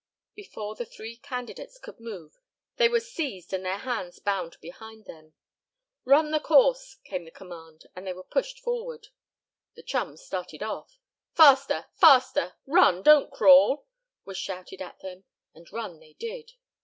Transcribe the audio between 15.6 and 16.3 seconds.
run they